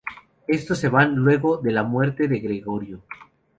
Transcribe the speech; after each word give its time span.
Estos 0.47 0.79
se 0.79 0.89
van 0.89 1.13
luego 1.13 1.57
de 1.57 1.71
la 1.71 1.83
muerte 1.83 2.27
de 2.27 2.39
Gregorio. 2.39 3.03